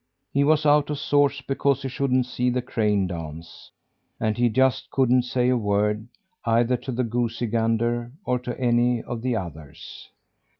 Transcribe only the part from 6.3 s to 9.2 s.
either to the goosey gander, or to any